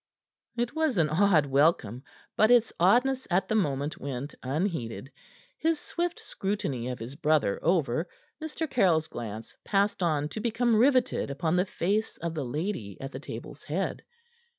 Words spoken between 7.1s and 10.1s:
brother over, Mr. Caryll's glance passed